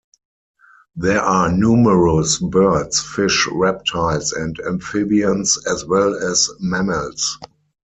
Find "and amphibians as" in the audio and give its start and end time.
4.33-5.85